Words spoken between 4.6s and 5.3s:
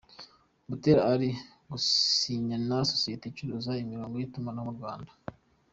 Rwanda